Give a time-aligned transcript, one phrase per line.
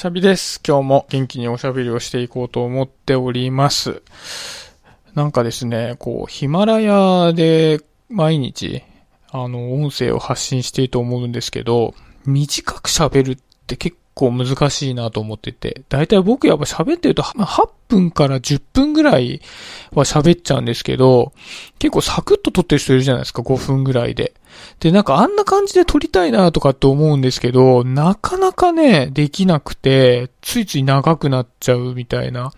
[0.00, 0.62] シャビです。
[0.66, 4.00] 今日も元気におしゃべりをしていこうと思っております。
[5.14, 8.82] なんかですね、こう、ヒマラヤで毎日、
[9.30, 11.92] あの、音声を発信していいと思うんですけど、
[12.24, 19.40] 短く喋るって結構難しいなと思ってて、だいたい僕やっぱ喋ってると、8分から10分ぐらい
[19.92, 21.32] は喋っちゃうんですけど、
[21.78, 24.34] 結構サクッと撮ってる人いるじゃないですか、5分ぐらいで。
[24.80, 32.52] で、なんかあんな感じで撮りたいなとかって思うんですけど、なかなかね、できなくて、ついつい長くなっちゃうみたいな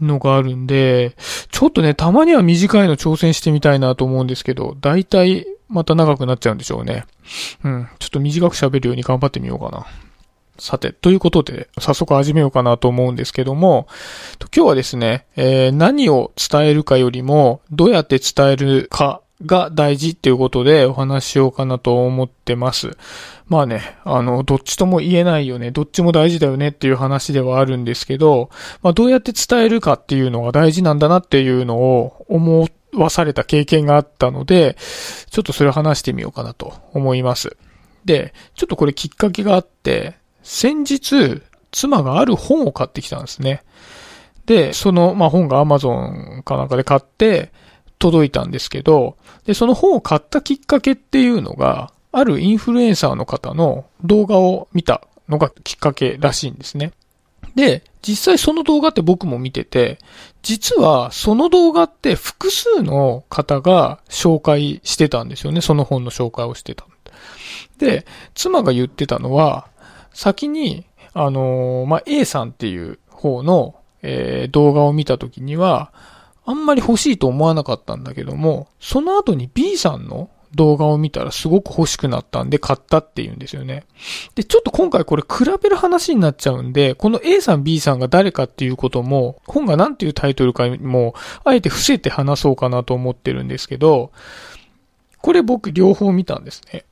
[0.00, 1.16] のがあるんで、
[1.50, 7.06] ちょっとね、たまには短いの挑戦してみたいなと思うんですけど、だいたいまた長くなっちゃうんでしょうね。
[7.64, 7.88] うん。
[7.98, 9.86] ちょっと短く喋るように頑張ってみようかな。
[10.58, 13.88] さて、ということで、早速始めようかなと思うんですけども、
[14.54, 22.96] 今日はですね、えー何を伝えるかよりも、どうやって伝えるかが大事っていうことでお話ししようかなと思ってます。
[23.48, 28.48] まあね、あの、どっちとも言えないよね、どっちも大事だよねっていう話ではあるんですけど、
[28.82, 34.76] まあどうやって伝えるかっていうのが大事なんだなっていうのを思わされた経験があったので、
[35.30, 37.56] ちょっとそれを話してみようかなと思います。
[38.04, 41.42] で、ちょっとこれきっかけがあって、先日、
[41.72, 43.64] 妻がある本を買ってきたんですね。
[44.46, 47.50] で、その、まあ、本が Amazon かなんかで買って
[47.98, 56.92] 届いたんですけど、で、その本を買ったきっかけっていうのが、あるインフルエンサーの方の動画を見たのがきっかけらしいんですね。
[57.56, 59.98] で、実際その動画って僕も見てて、
[60.42, 65.60] 実はその動画って複数の方が紹介してたんですよね。
[65.60, 66.86] その本の紹介をしてた。
[67.78, 69.66] で、妻が言ってたのは、
[70.14, 75.92] 先に、あのーまあ、A さんっていう方の、えー動画を見たときには、
[76.46, 83.84] あんまり欲しいと思わなかったんだけども、その後に B さんの動画を見たらすごく欲しくなったんで買ったっていうんですよね。
[84.34, 94.12] で、ちょっと今回これ比べる話になっちゃうんで、この A さん B さんが誰かっていうことも、本が何ていうタイトルかも、あえて伏せて話そうかなと思ってるんですけど、
[95.20, 96.84] これ僕両方見たんですね。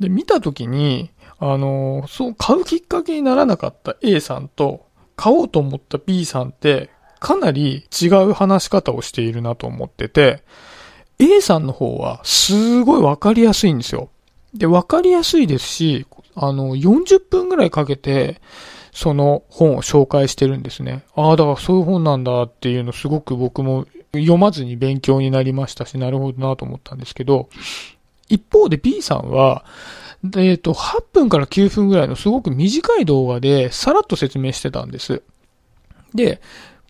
[0.00, 1.10] で、見たときに、
[1.40, 6.90] あの、そう、買うきっかけにならなかった A さんと、買おうと思った B さんって、
[7.20, 10.42] かなり違う話し方をしているなと思ってて、
[11.18, 14.10] A さんの方は、すごいわかりやすいんですよ。
[14.54, 18.40] で、わかりやすいですし、あの、40分ぐらいかけて、
[18.92, 21.04] その本を紹介してるんですね。
[21.14, 27.48] ああ、だからそういう本なんだっていうのすごく僕も読まずに勉強になりましたし、なるほどなと思ったんですけど、
[28.28, 29.64] 一方で B さんは、
[30.24, 35.22] でえっ、と、8分から9分ぐらいのすごく短い動画でさらっと説明してたんです。
[36.14, 36.40] で、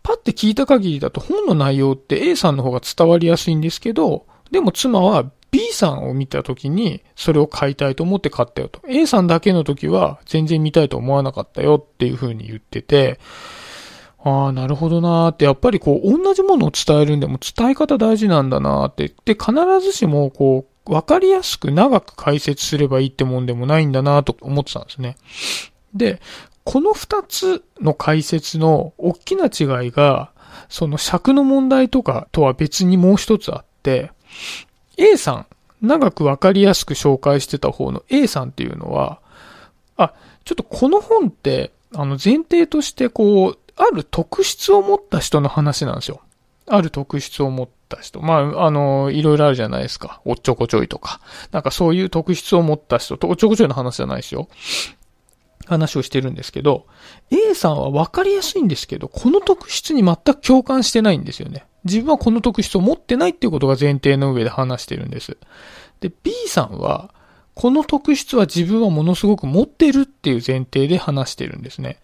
[0.02, 8.80] パッて聞いた限りだと本の内容って A さんの方が伝わりやすいんですけど、でも妻は B さんを見た時にそれを買いたいと思って買ったよと。
[8.88, 13.18] A さんだけの時は全然見たいと思わなかったよっていう風に言ってて、
[14.24, 19.14] ああ、なるほどなーって、やっぱりこう、同じものを伝えるんでも伝え方大事なんだなーって。
[19.24, 25.16] で、必ずしもこう、わかりやすく長く解説すればいいってもんでもないんだなと思ってたんですね。
[25.94, 26.20] で、
[26.64, 30.32] この二つの解説の大きな違いが、
[30.70, 34.10] その尺の問題とかとは別にもう一つあって、
[34.96, 35.46] A さん、
[35.82, 39.20] 長くわかりやすく紹介してた方の A さんっていうのは、
[39.98, 46.22] あ、ちょっとこの本って、あの前提としてこう、ある特質を持った人の話なんですよ。
[46.66, 48.20] ある特質を持った人。
[48.20, 50.20] まあ、あの、いろいろあるじゃないですか。
[50.24, 51.20] おっちょこちょいとか。
[51.52, 54.48] なんかそういう特質を持った人と、おっちょこちょいの話じゃないですよ。
[55.66, 56.86] 話をしてるんですけど、
[57.30, 61.66] A さんは分かりやすいんですけど、この特質に全く共感してないんですよね。
[61.84, 65.36] 自分はこの特質を持ってないっていうことが前提の上で話してるんです。
[66.00, 67.12] で、B さんは、
[67.54, 71.98] この特質は自分はものすごく持ってるっていう前提で話してるんですね。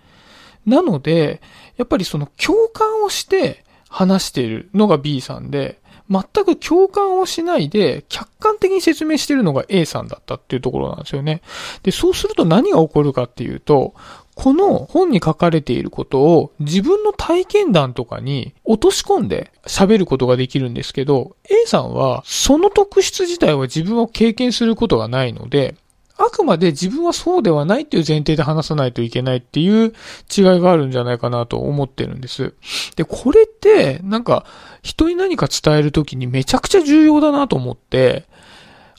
[0.66, 1.40] なので、
[1.76, 3.63] やっぱりその共感をして
[3.94, 5.78] 話しているのが B さんで、
[6.10, 11.42] 全く共感をしないで客観的に説明してるのが A さんだったっていうところなんですよね。
[11.84, 13.94] で、そうすると何が起こるかっていうと、
[14.34, 25.76] この本に書かれていることを自分の体験談とかに落とし込んで喋ることができるんですけど、A さんはその特質自体は自分を経験することがないので、
[26.16, 29.92] あくまで自分はそうではないっていう前提で話さないといけないっていう
[30.36, 32.54] 違いがあるんじゃないかなと思ってるんです。
[32.94, 34.44] で、これって、なんか、
[34.82, 38.26] 人に何か伝えるときにめちゃくちゃ重要だなと思って、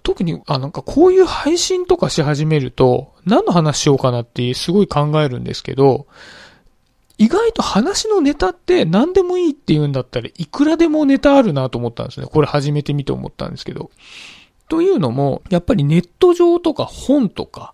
[0.03, 6.07] 特に、あ、なんかこういう配信とかし始めると、何の話しようかなってすごい考えるんですけど、
[7.17, 12.27] 意外と話のネタって何でもいいって言うんだったらいくらでもネタあるなと思ったんですね。
[12.27, 13.89] これ始めてみて思ったんですけど。
[14.67, 17.73] というのも、やっぱりネット上とか本とか、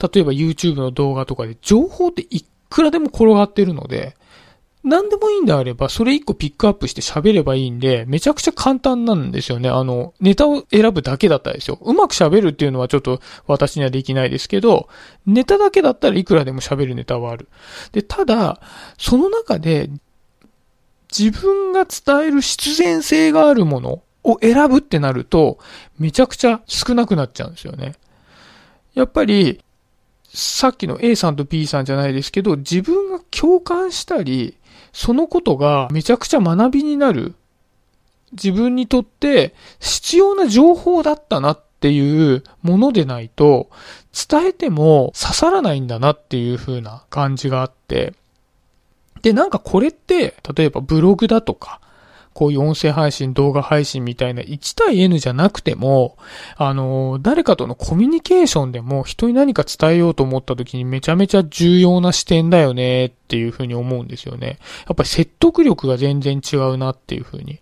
[0.00, 4.16] 例えば YouTube の動画とかで情報って一くらでも転がってるので、
[4.82, 9.68] 何でもいいんであれば、それ一個ピックアップして喋ればいいんで、めちゃくちゃ簡単なんですよね。
[9.68, 11.78] あの、ネタを選ぶだけだったらですよ。
[11.82, 14.88] うまく喋るっていうのはちょっと私にはできないですけど、
[15.26, 17.48] ネタだけだったらいくらでも喋るネタはある。
[17.92, 18.62] で、ただ、
[18.96, 19.90] その中で、
[21.14, 25.58] 自分が伝える必然性があるものを選ぶってなると、
[25.98, 27.94] めちゃくちゃ少なくなっちゃうんですよね。
[28.94, 29.62] やっぱり、
[30.32, 34.56] さっきの A さんと B さんじゃないですけど、自分が共感したり、
[34.92, 37.34] そのことがめちゃくちゃ学びになる。
[38.32, 43.70] 自分にとって必要な情報だったなっていうものでないと、
[44.12, 48.14] 伝えても刺さらないんだなっていう風な感じがあって、
[49.22, 51.80] で、なんかこれって、例えばブログだとか、
[52.32, 56.16] こういう音声配信、動画配信みたいな1対 N じゃなくても、
[56.56, 64.58] あの、誰かとのコミュニケーションでも人に何か伝えようと思った時にめちゃめちゃ重要な視点だよねっていうふうに思うんですよね。
[64.86, 67.60] やっぱり説得力が全然違うなっていうふうに。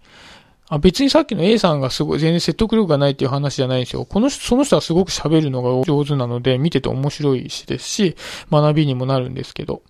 [0.71, 4.05] あ別にさっきの A さんがすごい全然説得力がないっていう話じゃないんですよ。
[4.05, 8.17] この人、その人はすごく喋るのが上手なので見てて面白いしですし、
[8.53, 9.83] 学びにもなるんですけど。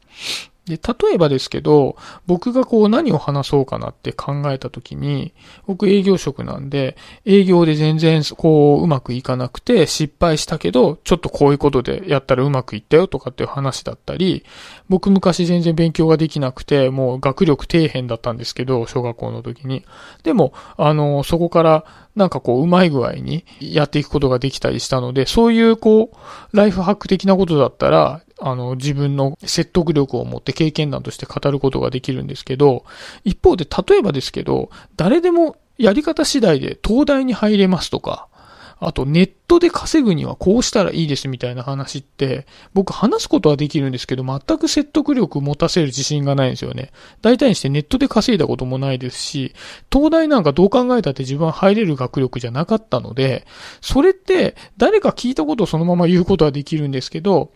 [0.69, 5.33] で、例えばですけど、僕がこう何を話そうかなって考えた時に、
[5.67, 14.45] 僕営業職なんで、営業で全然こううまくいかなくて失敗したけど、ちょっとこういうことでやったらうまくいったよとかっていう話だったり、
[14.89, 19.85] 僕昔全然勉強ができなくて、もう学力底辺だったんですけど、小学校の時に。
[20.23, 21.85] でも、あの、そこから
[22.19, 32.85] なんかこう、うまい具合にやっていくことができたりしたので、そういうこう、ライフハック的なことだったら、あの、自分の説得力を持って経験談として語ることができるんですけど、
[33.25, 38.29] 一方で、例えばですけど、誰でもやり方次第で東大に入れますとか、
[38.81, 46.93] あとネットで稼ぐにはこうしたらいいですみたいな話って、僕話すことはできるんですけど、全く説得力持たせる自信がないんですよね。
[47.21, 49.53] 大体にしてネットで稼いだこともないですし、
[49.93, 53.47] 東大なんかどう考えたって自分は入れる学力じゃなかったので、
[53.81, 57.51] それって誰か聞いたことをそのまま言うことはできるんですけど、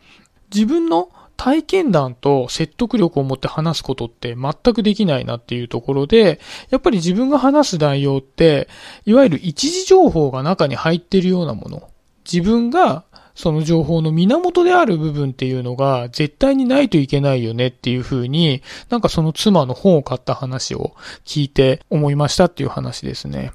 [0.52, 6.40] 自分の体験談と説得力を持って話すことって全くできないなっていうところで、
[6.70, 8.68] やっぱり自分が話す内容って、
[9.06, 11.88] いわゆる一時情報が中に入ってるようなもの。
[12.24, 13.04] 自分が
[13.34, 20.94] その情報の源である部分っていうのが絶対にないといけないよねっていうふうに、なんかその妻の本を買った話を
[21.24, 23.52] 聞いて思いましたっていう話ですね。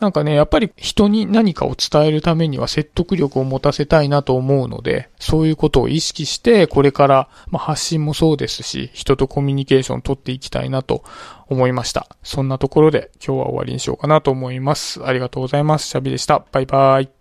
[0.00, 11.04] なんかね、やっぱり人に何かを伝えるためには説得力を持たせたいなと思うので、そういうことを意識して、これから、まあ、発信もそうですし、人とコミュニケーションを取っていきたいなと
[11.48, 12.08] 思いました。
[12.22, 15.04] そんなところで今日は終わりにしようかなと思います。
[15.04, 15.88] ありがとうございます。
[15.88, 16.44] シャビでした。
[16.52, 17.08] バイバイ。